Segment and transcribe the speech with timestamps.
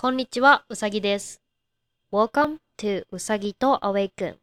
[0.00, 1.40] こんにちは、うさぎです。
[2.12, 4.36] Welcome to うさぎと Awaken。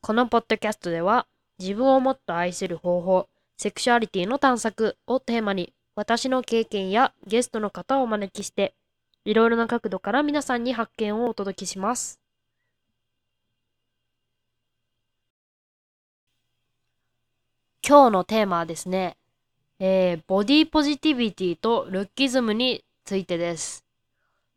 [0.00, 1.28] このポッドキャストでは、
[1.60, 8.74] 自分をもっと愛する方法、セクシュアリティの探索をテーマに、私の経験やゲストの方をお招きして、
[9.24, 12.18] いろいろな角度から皆さんに発見をお届けします。
[17.86, 19.16] 今日のテーマはですね、
[19.78, 23.84] えーボディポジティビティとルッキズムについてです。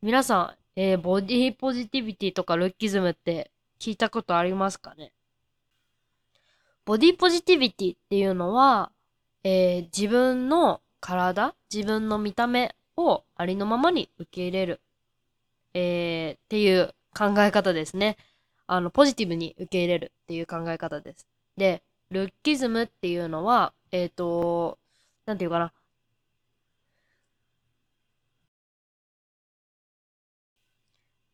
[0.03, 5.13] 皆さん、えーボディポジティビティとかルッキズムって聞いたことありますかね？
[6.84, 8.91] ボディポジティビティっていうのは、
[9.45, 14.81] えー自分の体、自分の見た目をありのままに受け入れる、
[15.73, 18.17] えーっていう考え方ですね。
[18.67, 21.25] あの、ポジティブに受け入れるっていう考え方です。
[21.55, 24.80] で、ルッキズムっていうのは、えっ、と、
[25.25, 25.72] なんていうかな？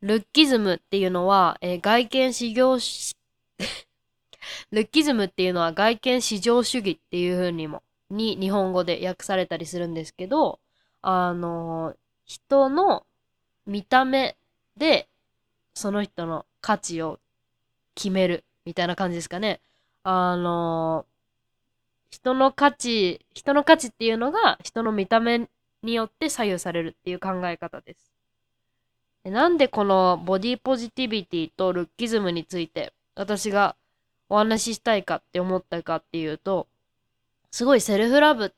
[0.01, 3.15] ルッキズムっていうのは、えー外見至上し、
[4.71, 10.59] ルッキズムっていうのは外見至上主義っていう風にも、に日本語で訳されたりするんですけど、
[11.01, 13.07] あのー人の
[13.65, 14.37] 見た目
[14.77, 15.09] で、
[15.73, 17.19] その人の価値を
[17.95, 19.61] 決めるみたいな感じですかね。
[20.03, 21.13] あのー
[22.11, 25.49] 人の価値、人の価値っていうのが人の見た目
[25.83, 28.11] によって左右されるっていう考え方です。
[29.25, 33.75] なんでこのボディポジティビティとルッキズムについて私が
[34.29, 36.67] お話ししたいかって思ったかっていうと、
[37.51, 38.51] すごいセルフラブっ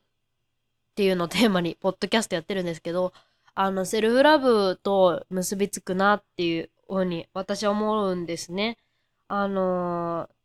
[0.95, 3.13] ていうのをテーマにポッドキャストやってるんですけど、
[3.55, 8.77] あのセルフラブと結びつくなっていうふうに私は思うんですね。
[9.27, 10.41] あのー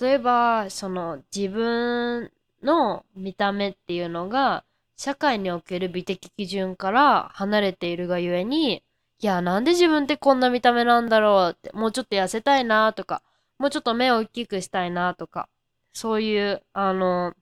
[0.00, 2.30] 例えば、その自分
[2.62, 4.62] の見た目っていうのが
[4.98, 8.82] 社会における美的基準から離れているがゆえに、
[9.22, 13.22] いや、なんで自分ってこんな見た目なんだろうって、もうちょっと痩せたいなとか、
[13.58, 15.50] もうちょっと目を大きくしたいなとか、
[15.92, 17.34] そういう、あの、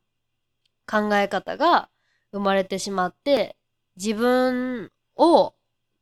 [0.91, 1.89] 考え方が
[2.33, 3.57] 生まれてしまって、
[3.97, 5.55] 自分を、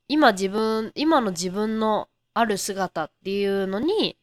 [0.08, 4.16] 今自分、今の自分のある姿っていうのに、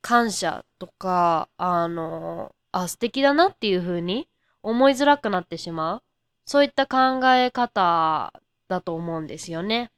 [0.00, 4.28] 感謝とか、あの、あ、素敵だなっていう風に
[4.62, 6.02] 思いづらくなってしまう。
[6.46, 8.32] そういった考え方
[8.68, 9.90] だと思うんですよね。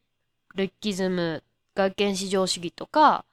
[0.55, 1.43] ルッキズム、
[1.75, 3.25] 外見至上主義とか、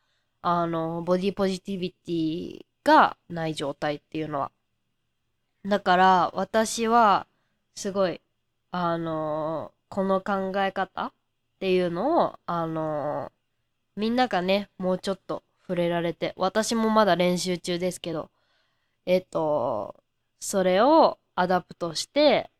[0.42, 4.52] あの、ボディポジティビティがない状態っていうのは。
[5.66, 7.28] だから、私は、
[7.76, 8.22] すごい、
[8.72, 11.12] あの、この考え方っ
[11.60, 13.32] ていうのを、あの、
[13.96, 18.30] みんながね、もうちょっと触れられて、私もまだ練習中ですけど、
[19.06, 19.96] えっと、
[20.40, 22.52] それを adopt して、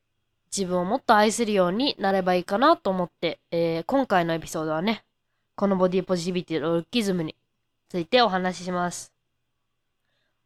[0.58, 5.04] 自分をもっと愛するようになればいいかなと思って、えー今回のエピソードはね、
[5.56, 7.36] このボディポジティビティとルッキズムに
[7.90, 9.12] ついてお話しします。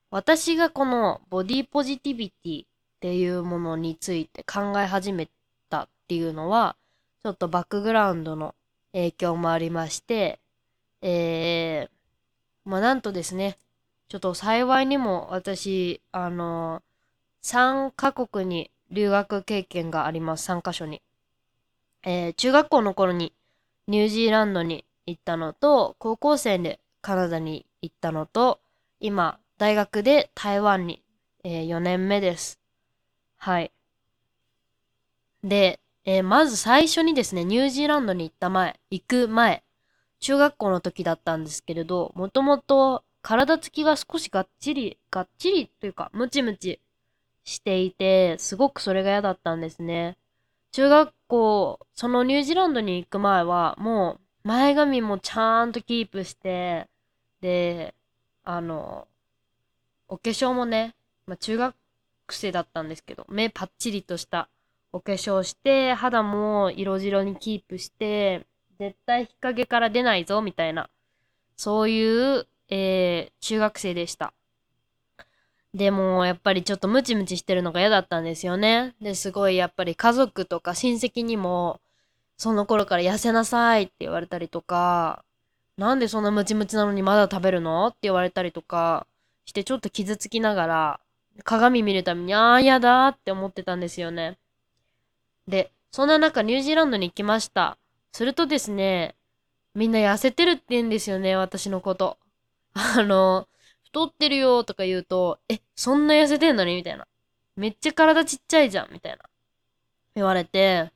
[0.09, 2.67] 私がこのボディポジティビティっ
[2.99, 5.29] ていうものについて考え始め
[5.69, 6.75] たっていうのは、
[7.23, 8.53] ちょっとバックグラウンドの
[8.91, 10.39] 影響もありまして、
[11.01, 13.57] えー、まあなんとですね、
[14.09, 16.81] ちょっと幸いにも私、あの
[17.43, 21.01] 3カ国に留学経験があります、3カ所に。
[22.03, 23.33] えー中学校の頃に
[23.87, 28.59] ニュージーランドに行ったのと、高校生でカナダに行ったのと、
[28.99, 31.03] 今、大学で台湾に、
[31.43, 32.59] え4年目です。
[33.37, 33.71] はい。
[35.43, 39.63] で、えーまず最初にですね、ニュージーランドに行った前、行く前、
[40.19, 46.79] 中学校の時だったんですけれど、もともと体つきが少しがっちり、がっちりというか、ムチムチ
[47.43, 50.17] していて、すごくそれが嫌だったんですね。
[50.71, 56.89] 中学校、そのニュージーランドに行く前は、もう前髪もちゃんとキープして、
[57.41, 57.95] で、
[58.43, 59.07] あの、
[60.07, 61.75] お化粧もね、まあ、中学
[62.29, 64.49] 生だったんですけど、目パッチリとした
[64.91, 68.45] お化粧して、肌も色白にキープして、
[68.79, 70.89] 絶対日陰から出ないぞ、みたいな、
[71.57, 74.33] そういう、えー中学生でした。
[75.73, 78.93] でも、やっぱりちょっとムチムチしてるのが嫌だったんですよね。
[79.01, 81.79] で、すごいやっぱり家族とか親戚にも、
[82.37, 85.23] その頃から痩せなさいって言われたりとか、
[85.77, 89.07] なんでそんなムチムチなのにまだ食べるのって言われたりとか
[89.45, 90.99] して、ちょっと傷つきながら、
[91.43, 94.37] 鏡見るために、ああ、やだって思ってたんですよね。
[95.47, 97.77] で、そんな中、ニュージーランドに行きました。
[98.11, 99.15] するとですね、
[99.73, 102.17] みんな痩せてるって言うんですよね、私のこと。
[102.73, 103.47] あの、
[103.91, 106.75] 太ってるよとか言うと、え、そんな痩せてんのに？
[106.75, 107.07] みたいな。
[107.57, 109.19] めっちゃ体ちっちゃいじゃんみたいな。
[110.15, 110.91] 言われて、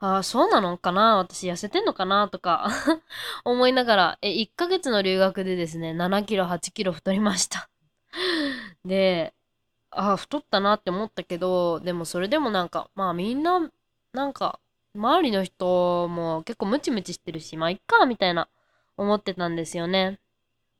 [0.00, 1.18] ああ、そうなのかな？
[1.18, 2.28] 私痩せてんのかな？
[2.28, 2.70] とか
[3.44, 7.68] 思いながら、え、1ヶ月の留学でですね、7キロ、8キロ太りました
[8.84, 9.34] で、
[9.90, 13.70] ああ、太ったなって思ったけど、でもそれでもなんか、まあみんな、
[14.12, 14.60] なんか、
[14.94, 18.48] 周りの人も結構ムチムチしてるし、まあいっか、みたいな
[18.96, 20.20] 思ってたんですよね。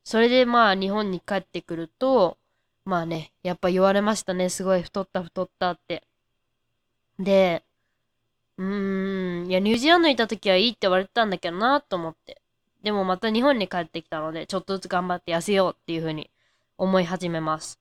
[0.03, 2.37] それでまあ日本に帰ってくると、
[2.85, 4.49] まあね、やっぱ言われましたね。
[4.49, 6.03] すごい太った太ったって。
[7.19, 7.63] で、
[8.57, 12.41] うーん、いや、ニュージーランドにいた時はいいって言われてたんだけどなと思って。
[12.83, 16.29] でもまた日本に帰ってきたので、ちょっとずつ頑張って痩せようっていうふうに
[16.77, 17.79] 思い始めます。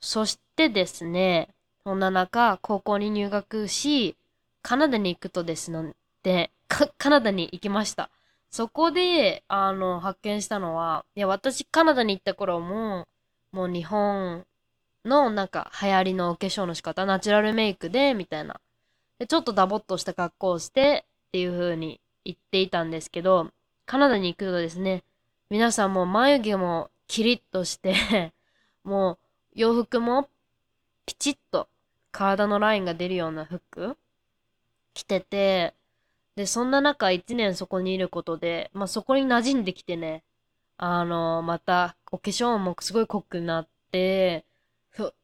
[0.00, 1.48] そしてですね、
[1.84, 4.16] そんな中、高校に入学し、
[4.62, 8.08] カナダに行くとですので、カナダに行きました。
[8.54, 13.08] そこで、あの、発見したのは、いや、私カナダに行った頃も、
[13.50, 14.46] もう日本
[15.04, 18.60] のなんか流行りのお化粧の仕方、ナチュラルメイクで、みたいな。
[19.18, 23.50] で、ちょっとダボっとした格好をしてっていう風に言っていたんですけど、
[23.86, 25.02] カナダに行くとですね、
[25.50, 28.32] 皆さんもう眉毛もキリッとして
[28.84, 29.18] もう
[29.56, 30.28] 洋服も
[31.06, 31.68] ピチッと
[32.12, 33.96] 体のラインが出るような服
[34.94, 35.74] 着てて、
[36.36, 40.24] で、そんな中一年そこにいることで、まあそこに馴染んできてね、
[40.76, 44.44] あの、またお化粧もすごい濃くなって、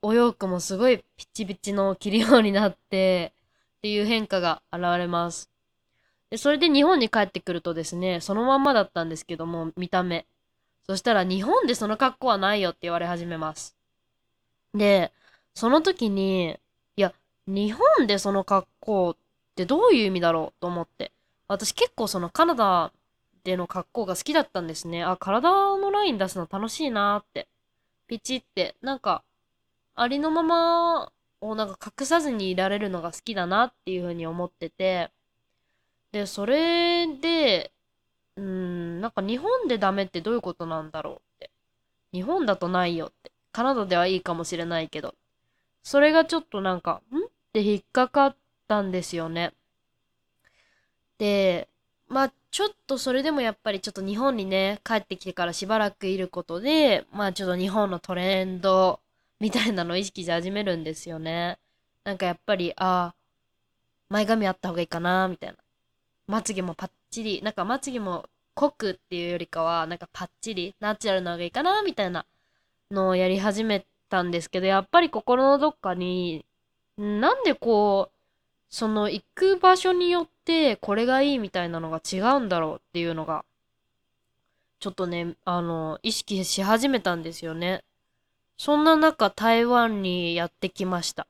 [0.02, 3.32] お洋服もすごいピチピチの着るようになって、
[3.78, 5.50] っていう変化が現れます。
[6.30, 10.26] で、それで日本に帰ってくるとですね、そのまんまだったんですけども、見た目。
[10.86, 13.76] そしたら日本でその格好はないよって言われ始めます。
[14.74, 15.12] で、
[15.54, 16.58] その時に、
[16.96, 17.14] いや、
[17.46, 19.16] 日本でその格好っ
[19.52, 21.12] ってどういう意味だろうと思って。
[21.48, 22.92] 私結構そのカナダ
[23.44, 25.02] での格好が好きだったんですね。
[25.02, 27.48] あ、体のライン出すの楽しいなーって。
[28.06, 28.76] ピチって。
[28.82, 29.22] なんか、
[29.94, 35.10] ありのままをなんか隠さずにいられるのが好きだなっていうふうに思ってて。
[36.12, 37.72] で、それで、
[38.36, 41.50] うん、なんか日本でダメってどういうことなんだろうって。
[42.12, 43.32] 日本だとないよって。
[43.52, 45.14] カナダではいいかもしれないけど。
[45.82, 47.18] それがちょっとなんか、ん？
[47.18, 47.20] っ
[47.52, 48.36] て引っかかっ
[48.70, 49.52] たんですよね。
[51.18, 51.68] で、
[52.08, 59.00] まあちょっとそれでもやっぱりちょっと日本にね、帰ってきてからしばらくいることで、まあちょっと日本のトレンド
[59.40, 61.58] みたいなのを意識し始めるんですよね。
[62.04, 63.14] なんかやっぱり、ああ、
[64.08, 65.56] 前髪あった方がいいかな、みたいな。
[66.28, 72.24] まつげもパッチリ、なんかまつげも濃くっていうよりかは、なんかパッチリ、ナチュラルな方がいいかな、みたいな
[72.90, 76.44] のをやり始めたんですけど、やっぱり心のどっかに、
[76.96, 78.19] なんでこう、
[78.70, 83.44] その行く場所によってこれがいいみたいなのが違うんだろうっていうのが、
[84.78, 87.84] ちょっとね、あの、意識し始めたんですよね。
[88.56, 91.26] そんな中、台湾にやってきました。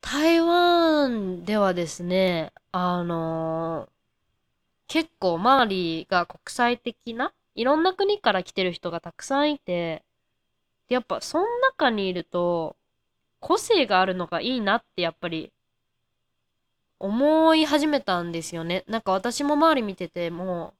[0.00, 3.88] 台湾ではですね、あの
[4.86, 10.02] 結構周りが国際的な、いろんな国から来てる人がたくさんいて、
[10.88, 12.76] やっぱその中にいると、
[13.40, 15.52] 個性があるのがいいなってやっぱり
[17.00, 18.84] 思い始めたんですよね。
[18.88, 20.74] なんか私も周り見てても、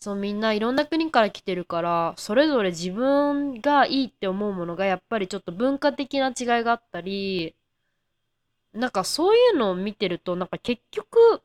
[0.00, 7.54] そうみんないろんな国から来てるから、それぞれ自分がいいって思うものがやっぱりちょっと文化的な違いがあったり、
[8.74, 11.42] なんかそういうのを見てると、なんか結局、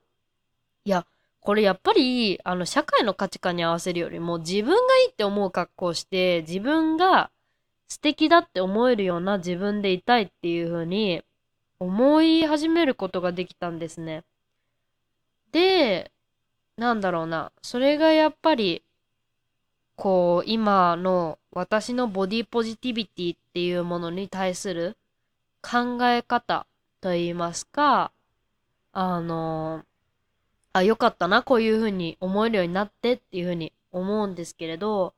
[0.85, 1.05] いや、
[1.39, 7.31] これやっぱり、あの、社会の価値観に合わせるよりも、自分がいいって思う格好をして、自分が
[7.87, 11.23] 素敵だって思えるような自分でいたいっていう風に
[11.81, 14.23] 思い始めることができたんですね。
[15.51, 16.11] で、
[16.77, 17.51] なんだろうな。
[17.63, 18.83] それがやっぱり、
[19.95, 24.95] こう、今の私のボディポジティビティっていうものに対する
[25.63, 26.67] 考え方
[27.01, 28.11] といいますか、
[28.93, 29.83] あの、
[30.73, 35.15] あ、よかったな、こういうふうに思えるようになってっていうふうに思うんですけれど、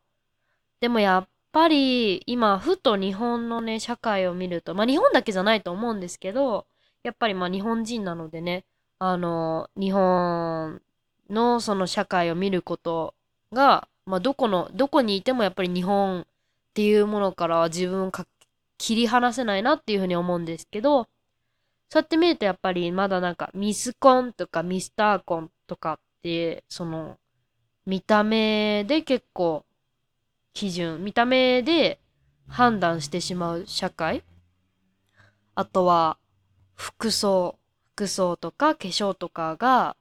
[0.80, 6.66] でもやっぱり今、ふと日本のね、社会を見ると、まあ日本だけじゃないと思うんですけど、
[7.04, 8.66] やっぱりまあ日本人なのでね、
[9.00, 10.82] あの、日本
[11.30, 13.16] のその社会を見ること
[13.54, 16.26] が、まあ、どこの、どこにいてもやっぱり日本っ
[16.74, 18.12] ていうものからは自分を
[18.78, 21.08] 切り離せないなっていうふうに思うんですけど、
[21.90, 27.18] そうやって見るとやっぱりまだなんかミスコンとかミスターコンとかって、その、
[27.86, 29.66] 見た目で結構
[30.54, 32.00] 基準、見た目で
[32.48, 34.24] 判断してしまう社会。
[35.56, 36.18] あとは
[36.76, 37.58] 服装、
[37.94, 39.96] 服装とか化粧とかが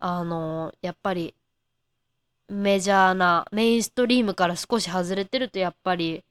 [0.00, 1.34] あの、やっぱり、
[2.48, 6.24] メジャーな、メインストリームから少し外れてると、やっぱり、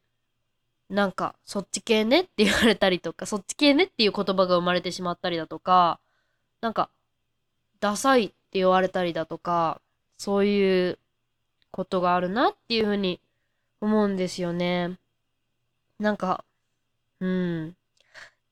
[0.89, 5.99] なんか、そっち系ねって言われたりとか、そっち系ねっていう言葉が生まれてしまったりだとか、
[6.61, 6.89] なんか、
[7.79, 9.81] ダサいって言われたりだとか、
[10.17, 10.99] そういう
[11.69, 13.21] ことがあるなっていうふうに
[13.81, 14.97] 思うんですよね。
[15.99, 16.43] なんか、
[17.19, 17.75] うん。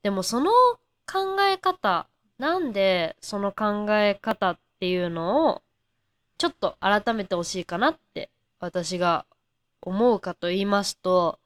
[0.02, 0.50] でもその
[1.10, 2.06] 考え方、
[2.38, 5.62] なんでその考え方っていうのを
[6.38, 8.30] ちょっと改めてほしいかなって
[8.60, 9.26] 私が
[9.82, 11.38] 思うかと言いますと、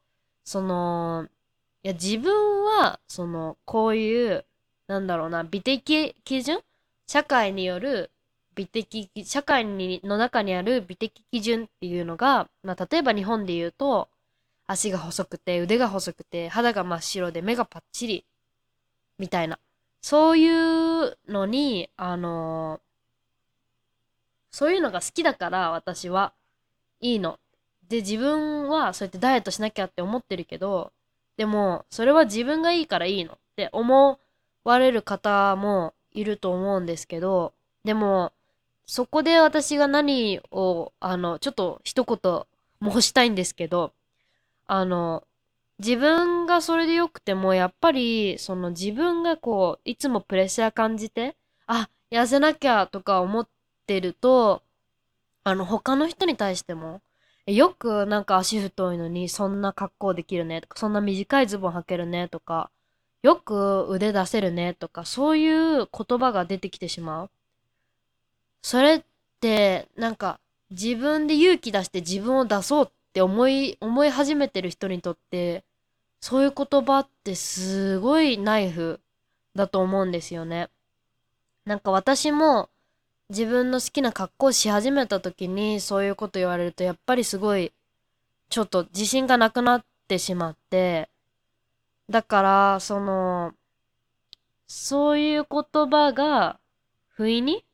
[0.44, 1.28] その、
[1.82, 4.44] いや自分は、その、こういう、
[4.86, 6.60] なんだろうな、美的基準？
[7.06, 8.10] 社会による
[8.54, 14.09] 美的、社会にの中にある美的基準っていうのが、まあ、例えば日本で言うと、
[14.66, 18.25] 足が細くて、腕が細くて、肌が真っ白で、目がパッチリ、
[19.18, 19.59] みたいな。
[20.00, 22.80] そういうのに、あのー、
[24.50, 26.32] そういうのが好きだから私は
[27.00, 27.38] いいの。
[27.88, 30.92] で、自分はそうやってダイエットしなきゃって思ってるけど、
[31.37, 34.18] でも、それは自分がいいからいいのって思
[34.64, 37.52] われる方もいると思うんですけど、
[37.85, 38.32] でも、
[38.92, 43.94] そこで私が何を、あの、ちょっと一言申したいんですけど、
[44.66, 45.25] あの、
[45.78, 53.49] 自分がそれでよくても、やっぱり、その自分がこう、いつもプレッシャー感じて、あ、痩せなきゃとか思っ
[53.87, 54.62] てると、
[55.42, 57.00] あの、他の人に対しても、
[57.46, 62.70] よくなんか足太いのにそんな格好できるねとか、そんな短いズボン履けるねとか、
[63.22, 67.30] よく腕出せるねとか、そういう言葉が出てきてしまう。
[68.62, 69.02] それっ
[69.40, 70.40] て、なんか
[70.71, 75.64] 自分で勇気出して自分を出そうって思い、思い始めてる人にとって、
[76.21, 79.00] そういう言葉ってすごいナイフ
[79.54, 80.71] だと思うんですよね。
[81.64, 82.71] なんか私も
[83.28, 87.73] 自分の好きな格好し始めた時にそういうこと言われるとやっぱりすごい
[88.50, 91.09] ちょっと自信がなくなってしまって
[92.11, 93.54] だからその
[94.66, 96.59] そういう言葉が
[97.14, 97.64] 不意に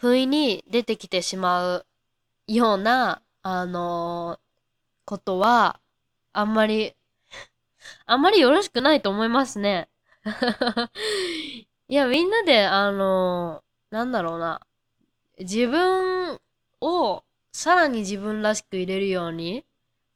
[0.00, 1.86] 不意に出てきてしまう
[2.46, 4.38] ようなあの
[5.04, 5.80] ことは
[6.32, 6.94] あんまり
[8.06, 9.88] あんまりよろしくないと思いますね
[11.88, 14.60] いやみんなであのなんだろうな
[15.40, 16.40] 自分
[16.80, 19.64] をさらに自分らしく入れるように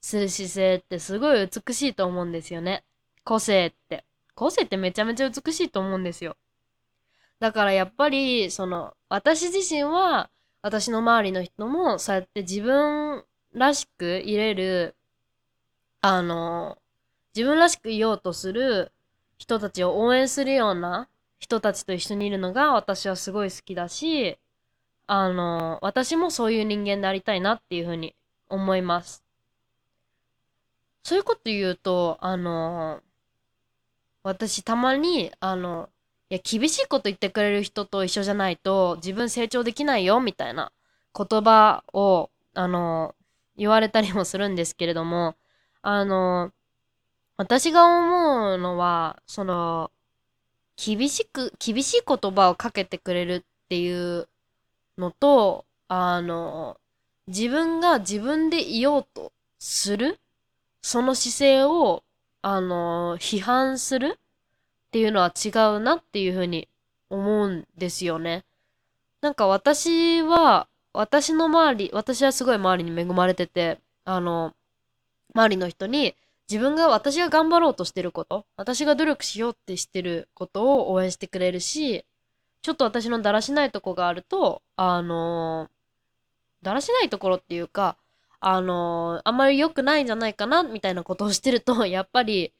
[0.00, 2.84] する姿勢ってすごい美しいと思うんですよね。
[3.24, 4.04] 個性って。
[4.34, 6.36] 個性ってめちゃめちゃ美しいと思うんですよ。
[7.42, 10.30] だからやっぱり、その、私自身は、
[10.62, 14.94] 私の周りの人も、そうやって自分らしく入れる、
[16.02, 16.78] あの、
[17.34, 18.92] 自分らしくいようとする
[19.38, 21.08] 人たちを応援するような
[21.40, 24.38] 人たちと一緒にいるのが私はすごい好きだし、
[25.08, 28.14] あの、私もそういう人間でありたいなっていうふうに
[28.50, 29.24] 思います。
[31.02, 33.00] そういうこと言うと、あの、
[34.22, 35.88] 私たまに、あの、
[36.32, 40.72] いや、厳しいこと言ってくれる人と一緒じゃないと自分成長できないよ、みたいな
[41.14, 43.14] 言葉を、あの、
[43.54, 45.36] 言われたりもするんですけれども、
[45.82, 46.50] あの、
[47.36, 49.90] 私が思うのは、その、
[50.82, 54.26] 厳しく、厳しい言葉をかけてくれるっていう
[54.96, 56.80] のと、あの、
[57.26, 60.18] 自分が自分でいようとする
[60.80, 62.04] その姿勢を、
[62.40, 64.18] あの、批判する
[64.92, 66.68] っていうのは違うなっていうふうに
[67.08, 68.44] 思うんですよね。
[69.22, 74.52] なんか私は、私の周り、私はすごい周りに恵まれてて、あの、
[75.34, 76.14] 周りの人に
[76.46, 82.04] 自分が、私が頑張ろうとしてること、私が努力しようってしてることを応援してくれるし、
[82.60, 85.70] ちょっと私のだらしないとこがあると、あの、
[86.62, 87.96] だらしないところっていうか、
[88.40, 92.52] あの、あんまり良くないんじゃないかな、みたいなことをしてると、やっぱり、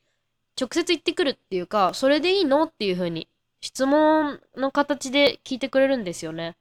[0.60, 3.28] 直接言ってくるっていうか、それでいいのっていう風に、
[3.60, 6.56] 質問の形で聞いてくれるんですよね。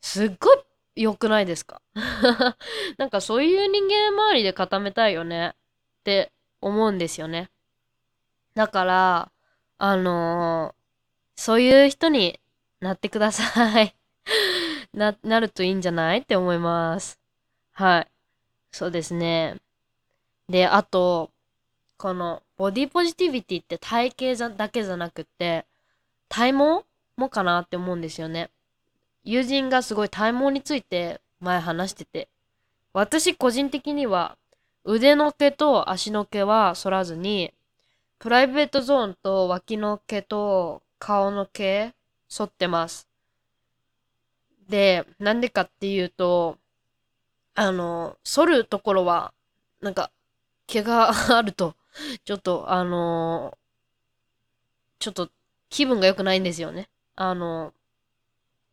[0.00, 0.58] すっごい
[0.96, 1.80] 良くないですか？
[2.98, 5.54] なんかそういう人間周りで固めたいよね？
[6.00, 7.50] って思うんですよね。
[8.54, 9.30] だから、
[9.78, 12.40] あのー、そういう人に
[12.80, 13.94] なってください
[14.94, 16.18] な、なるといいんじゃない？
[16.20, 17.18] って思います。
[17.72, 18.08] はい。
[18.72, 19.56] そうですね。
[20.48, 21.30] で、あと、
[21.98, 25.64] このボディポジティビティって体型だけじゃなくって、
[26.28, 26.84] 体毛
[27.16, 28.50] もかなって思うんですよね。
[29.24, 32.28] 友人がすごい体毛について前話してて、
[32.92, 34.36] 私個人的には
[34.84, 37.52] 腕の毛と足の毛は剃らずに、
[38.18, 41.92] プライベートゾーンと脇の毛と顔の毛
[42.28, 43.08] 剃ってます。
[44.68, 46.56] で、なんでかっていうと、
[47.54, 49.32] あの、剃るところは、
[49.80, 50.10] なんか、
[50.66, 51.74] 毛があると、
[52.24, 53.56] ちょっと、あの
[54.98, 55.30] ちょっと
[55.70, 56.88] 気分が良くないんですよね。
[57.16, 57.72] あの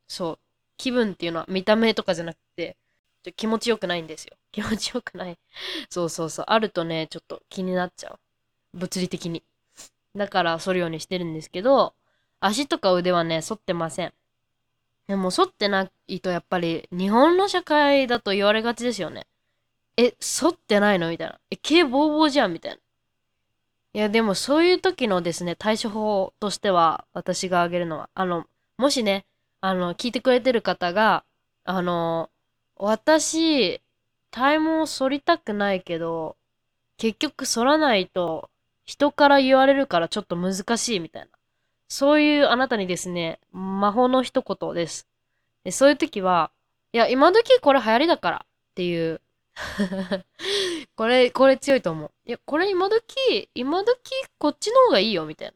[0.07, 0.39] そう。
[0.77, 2.77] 気分っていうのは見た目とかじゃなくて、
[3.23, 4.35] ちょ気持ちよくないんですよ。
[4.51, 5.37] 気持ちよくない。
[5.89, 6.45] そうそうそう。
[6.47, 8.19] あるとね、ちょっと気になっちゃう。
[8.77, 9.43] 物理的に。
[10.15, 11.93] だから反るようにしてるんですけど、
[12.39, 14.13] 足とか腕はね、反ってません。
[15.07, 19.27] でも反ってないとやっぱり日本の社会だと言われがちですよね。
[19.97, 21.09] え、反ってないの？
[21.09, 21.39] みたいな。
[21.51, 22.53] え、毛ボーボーじゃん？
[22.53, 22.77] みたいな。
[23.93, 28.45] いや、でもそういう時のですね、対処法としては、私が挙げるのは、あの、
[28.77, 29.25] もしね、
[29.61, 31.23] あの、聞いてくれてる方が、
[31.63, 32.29] あの、
[32.75, 33.81] 私、
[34.31, 36.35] 体毛を反りたくないけど、
[36.97, 38.49] 結局反らないと
[38.83, 41.27] 人から言われるからちょっと難しいみたいな。
[41.87, 45.07] そういうあなたにですね、魔法の一言です。
[45.63, 46.51] でそういう時は、
[46.91, 49.21] いや、今時これ流行りだからっていう
[50.95, 52.11] これ、これ強いと思う。
[52.25, 53.97] いや、これ今時、今時
[54.37, 55.53] こっちの方がいいよみたいな。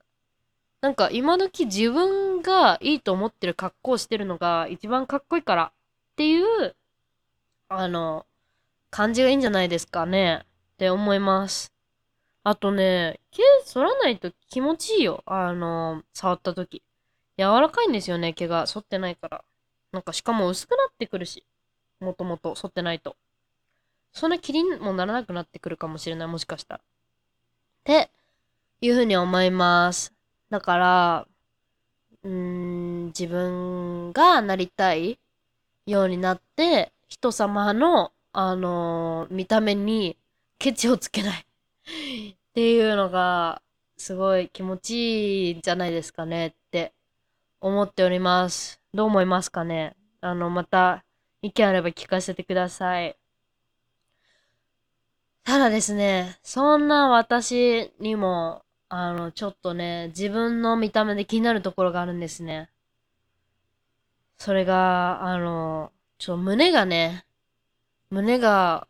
[0.81, 6.75] なんか今時自分がいいと思ってる格好してるのが一番かっこいいからっていう、
[7.69, 8.25] あの、
[8.89, 11.73] 感じがいいんじゃないですかねって思います。
[12.43, 15.23] あとね、毛剃らないと気持ちいいよ。
[15.25, 16.81] あの、触った時。
[17.37, 18.67] 柔らかいんですよね、毛が。
[18.67, 19.43] 剃ってないから。
[19.91, 21.43] なんかしかも薄くなってくるし。
[21.99, 23.17] もともと剃ってないと。
[24.17, 26.79] そんな気にもならなくなってくるかもしれない、もしかしたら。
[26.79, 26.83] っ
[27.85, 28.09] て
[28.81, 30.13] いうふうに思います。
[30.49, 31.27] だから、
[32.23, 35.19] うーん、自分がなりたい
[35.85, 40.17] ようになって、人様の、あのー、見た目に
[40.59, 43.61] ケチをつけないっていうのが、
[43.97, 46.91] すごい気持ちいいんじゃないですかねって
[47.61, 48.81] 思っております。
[48.93, 49.95] どう思いますかね？
[50.21, 51.03] あの、また
[51.41, 53.15] 意見あれば聞かせてください。
[55.47, 62.69] ただですね、そんな私にも、あの、ちょっとね、自分の見た目で気になるところがあるんですね。
[64.37, 67.25] それが、あの、ちょ、胸がね、
[68.09, 68.89] 胸が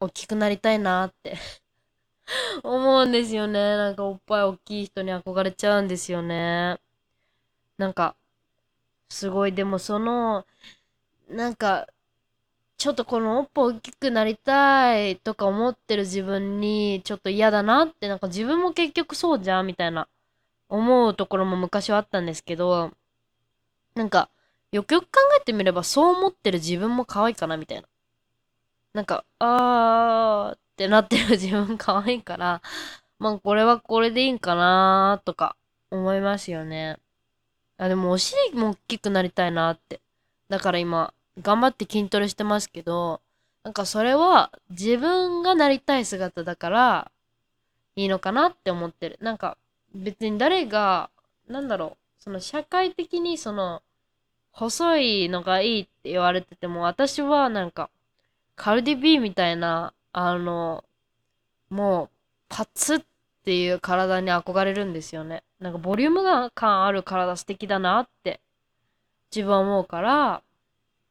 [0.00, 1.38] 大きくなりたいなって
[2.64, 3.76] 思うんですよね。
[3.76, 6.80] なんかおっぱい大きい人に憧れちゃうんですよね。
[7.78, 8.16] なんか、
[9.10, 10.46] すごい、でもその、
[11.28, 11.88] なんか、
[12.82, 20.08] ちょっとこのおっぱい大きくなりたいとか思ってる自分にちょっと嫌だなって、なんか自分も結局そうじゃんみたいな
[20.68, 22.90] 思うところも昔はあったんですけど、
[23.94, 24.30] なんか、
[24.72, 27.86] よくよく考えてみればそう思ってる自分も可愛いかなみたいな。
[28.94, 32.62] なんか、あーってなってる自分可愛いから、
[33.20, 35.54] まあこれはこれでいいんかなとか
[35.92, 36.96] 思いますよね。
[37.78, 40.00] あ、でもお尻も大きくなりたいなって。
[40.48, 43.20] だから今、頑張って筋トレしてますけど、
[43.64, 47.10] なんかそれは自分がなりたい姿だから
[47.96, 49.18] いいのかなって思ってる。
[49.20, 49.56] なんか
[49.94, 51.10] 別に誰が、
[51.48, 53.82] なんだろう、その社会的にその
[54.52, 57.88] 細いのがいいって言われてても、私はなんか
[58.56, 60.84] カルディビーみたいな、あの、
[61.70, 62.08] もう
[62.48, 63.00] パツっ
[63.44, 65.42] ていう体に憧れるんですよね。
[65.60, 68.40] なんかボリューム感ある体素敵だなって
[69.34, 70.42] 自分は思うから、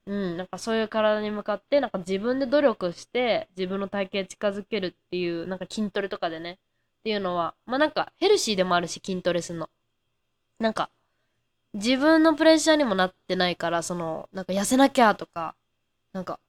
[0.08, 9.70] うん、なんかそういう体に向かって、なんか自分で努力して、自分の体型近づけるっていう、なんか筋トレとかでね、っていうのは、まあなんかヘルシーでもあるし、筋トレするの。
[10.60, 10.90] なんか、
[11.74, 15.56] 自分のプレッシャーにもなってないから、その、なんか痩せなきゃとか、
[16.14, 16.40] なんか、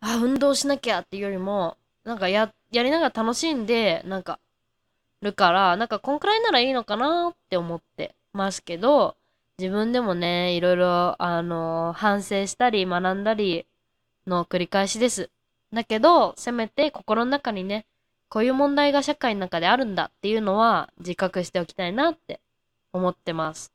[0.00, 4.38] あ、運動しなきゃっていうよりも、なんかや、やりながら楽しんで、なんか、
[5.22, 9.16] るから、なんかこんくらいならいいのかなって思ってますけど、
[9.62, 13.64] 自分でもね、いろいろ、あの、反省したり学んだり
[14.26, 15.30] の繰り返しです。
[15.72, 17.86] だけど、せめて心の中にね、
[18.28, 22.40] こういう問題が社会の中であるんだっていうのは自覚しておきたいなって
[22.92, 23.72] 思ってます。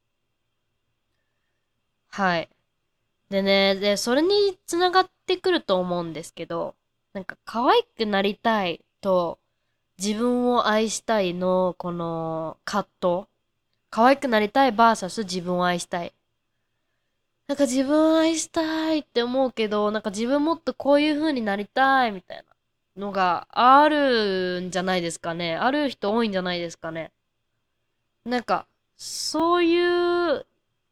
[2.10, 2.50] はい。
[3.30, 6.76] でね、で、それにつながってくると思うんですけど、
[7.13, 9.39] なんか可愛くなりたいと
[9.97, 13.37] 自分を愛したいのこの葛藤
[13.97, 16.13] 可愛くなりたいバーサス自分を愛したい。
[17.47, 22.38] なんか自分を愛したいって思うけど、なんか自分もっとこういう風になりたいみたい
[22.95, 25.55] なのがあるんじゃないですかね。
[25.55, 27.12] ある人多いんじゃないですかね。
[28.23, 30.45] なんか、そういう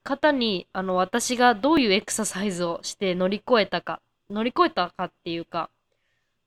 [0.04, 5.70] 方に、あの、私がどういうエクササイズをして乗り越えたか、乗り越えたかっていうか、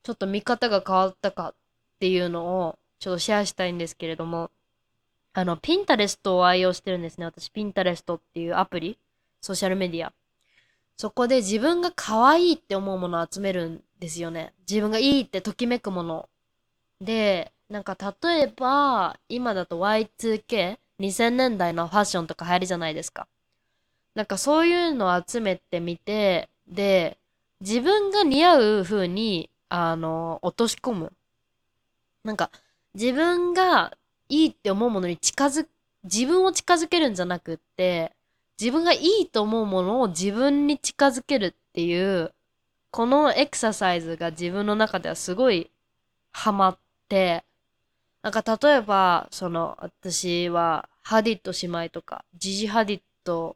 [0.03, 1.53] ちょっと見方が変わったかっ
[2.01, 4.51] ていうのを、ちょっとシェアしたいんですけれども、
[5.39, 7.25] あの、ピンタレストを愛用してるんですね。
[7.25, 8.97] 私、ピンタレストっていうアプリ、
[9.39, 10.11] ソーシャルメディア。
[10.97, 14.53] そこで自分が可愛いって思うものを集めるんですよね。
[14.69, 16.27] 自分がいいってときめくもの。
[16.99, 23.25] で、なんか例えば、今だと Y2K、2000年代のファッションとか流行りじゃないですか。
[24.15, 27.17] なんかそういうのを集めてみて、で、
[27.61, 31.13] 自分が似合う風に、あの、落とし込む。
[32.25, 32.51] なんか、
[32.93, 33.93] 自分が
[34.29, 35.67] いいって思うものに近づ、
[36.03, 38.13] 自分を近づけるんじゃなくって、
[38.59, 42.33] 自分がいいと思うものを自分に近づけるっていう、
[42.91, 45.69] このエクササイズが自分の中ではすごい
[46.31, 47.43] ハマって、
[48.21, 53.55] なんか例えば、その、私は、ハディット姉妹とか、ジジハディット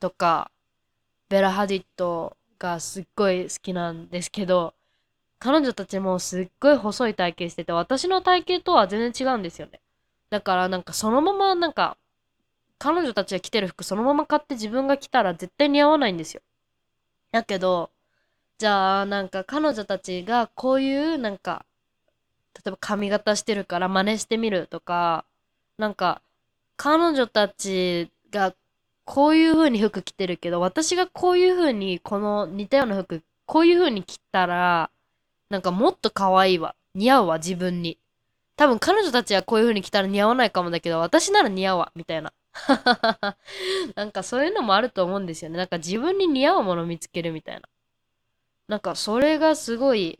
[0.00, 0.50] とか、
[1.28, 4.74] ベラハディットがすっごい好きなんですけど、
[5.44, 9.78] 彼女たちもすっごい細い体型してて、私の体型とは全然違うんですよね。
[10.30, 11.98] だからなんかそのままなんか、
[12.78, 16.40] 彼女たちが着てる服そのまま買って自分が着たら絶対似合わないんですよ。
[17.30, 17.90] だけど、
[18.56, 21.66] じゃあなんか彼女たちがこういうなんか、
[22.54, 25.26] 例えば髪型してるから真似してみるとか、
[25.76, 26.22] なんか
[26.78, 28.54] 彼女たちが
[29.04, 34.88] こういう風に服着てるけど、私がこういう風にこの似たような服、こういう風に着たら、
[35.54, 36.74] なんかもっと可愛いわ。
[36.96, 38.00] 似合うわ、自分に。
[38.56, 42.32] 多分彼女たちはこういう風に着たら似合わないかもだけど、私なら似合うわ、みたいな。
[43.94, 45.58] なんかそういうのもあると思うんですよね。
[45.58, 47.62] なんか自分に似合うもの見つけるみたいな。
[48.66, 50.18] なんかそれがすごい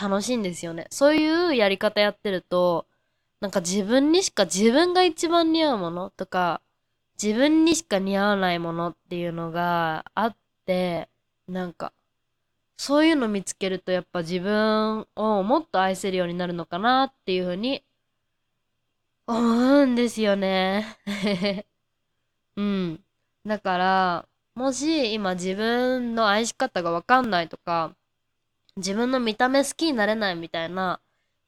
[0.00, 0.86] 楽しいんですよね。
[0.90, 2.86] そういうやり方やってると、
[3.40, 6.60] なんか自分にしか自分が一番似合うものとか、
[7.20, 11.08] 自分にしか似合わないものっていうのがあって、
[11.48, 11.92] なんか、
[12.84, 17.84] そういうの見つけるとやっぱ自分をもっと愛せるようになるのかなっていうふうに
[19.24, 20.98] 思うんですよね。
[22.56, 23.04] うん。
[23.46, 27.94] だから、もし今自分の愛し方がわかんないとか、
[28.74, 31.00] 自分の見た目好きになれないみたいな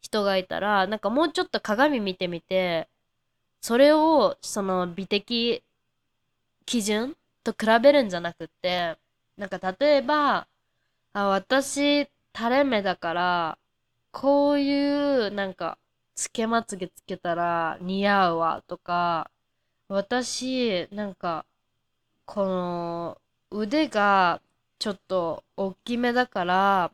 [0.02, 2.88] 人がいたら、なんかもうちょっと鏡見てみて、
[3.60, 5.64] それをその美的
[6.64, 8.96] 基準と比べるんじゃなくて、
[9.36, 10.46] なんか例えば、
[11.14, 13.58] あ、私、垂れ目だから、
[14.12, 15.78] こういう、なんか、
[16.16, 19.30] つけまつげつけたら似合うわとか、
[19.88, 21.46] 私、なんか、
[22.26, 23.18] この
[23.50, 24.40] 腕が
[24.78, 26.92] ちょっと大きめだから、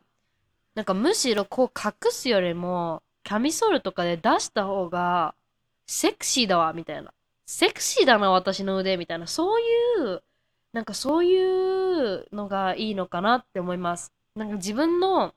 [0.75, 5.35] なんかむしろこう隠すよりも、キャミソールとかで出した方が、
[5.87, 7.13] セクシーだわ、みたいな。
[7.47, 9.27] セクシーだな、私の腕、みたいな。
[9.27, 9.63] そうい
[10.15, 10.23] う、
[10.73, 14.13] なんかそういうのがいいのかなって思います。
[14.35, 15.33] なんか自分の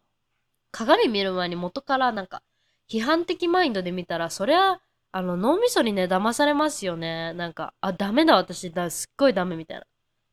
[0.71, 2.43] 鏡見る前に元からなんか
[2.89, 4.81] 批判的マインドで見たら、そりゃ、
[5.13, 7.33] あの、脳みそにね、騙されますよね。
[7.35, 9.87] なんか、あ、ダメだ、私、だ、すっごいダメみたいな。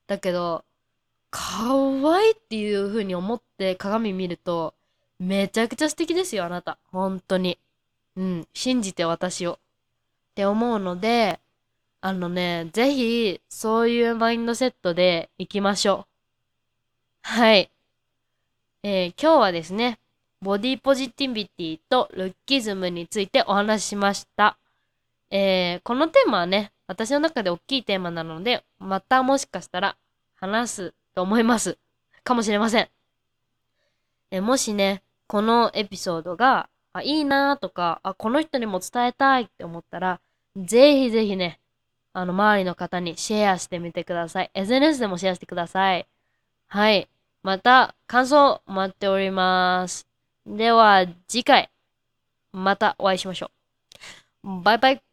[0.08, 0.66] だけど、
[1.30, 1.74] 可
[2.14, 4.74] 愛いっていう風に思って鏡見ると、
[5.20, 6.78] めちゃくちゃ素敵ですよ、あなた。
[6.92, 7.58] 本当に。
[8.18, 9.54] うん、信じて私を。
[9.54, 9.58] っ
[10.36, 11.40] て思うので、
[12.04, 16.08] あのね、ぜひ、そういうマインドセットで行きましょう。
[17.22, 17.70] はい。
[18.82, 20.00] えー、今日はですね、
[20.42, 24.58] ボディポジティビティとルッキズムについてお話ししました。
[25.30, 29.96] えー、このテーマはね、私の中で大きいテーマなので、またもしかしたら
[30.34, 31.78] 話すと思います。
[32.24, 32.90] かもしれません。
[34.32, 40.20] えー、もしね、このエピソードが、あ、いいなーとか、あ、この人にも伝えたいって思ったら、
[40.58, 41.61] ぜひぜひね、
[42.14, 44.52] あの、周りの方にシェアしてみてください。
[44.54, 46.08] SNS でもシェアしてください。
[46.68, 47.08] はい。
[47.44, 50.08] また、感想待っております。
[50.46, 51.70] では、次回、
[52.52, 53.52] またお会いしましょ
[54.44, 54.62] う。
[54.62, 55.11] バイバイ。